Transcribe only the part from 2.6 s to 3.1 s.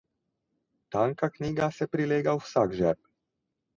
žep.